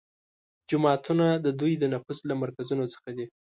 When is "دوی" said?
1.59-1.73